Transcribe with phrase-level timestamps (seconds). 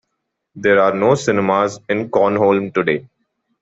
[0.55, 3.07] There are no cinemas in Cornholme today.